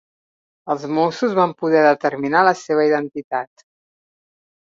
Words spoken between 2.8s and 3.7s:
identitat.